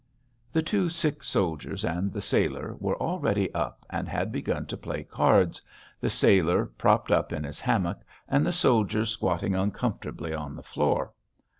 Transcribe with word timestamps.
The 0.51 0.63
two 0.63 0.89
sick 0.89 1.23
soldiers 1.23 1.85
and 1.85 2.11
the 2.11 2.21
sailor 2.21 2.75
were 2.79 2.97
already 2.99 3.53
up 3.53 3.85
and 3.87 4.09
had 4.09 4.31
begun 4.31 4.65
to 4.65 4.75
play 4.75 5.03
cards, 5.03 5.61
the 5.99 6.09
sailor 6.09 6.65
propped 6.65 7.11
up 7.11 7.31
in 7.31 7.43
his 7.43 7.59
hammock, 7.59 7.99
and 8.27 8.43
the 8.43 8.51
soldiers 8.51 9.11
squatting 9.11 9.53
uncomfortably 9.53 10.33
on 10.33 10.55
the 10.55 10.63
floor. 10.63 11.11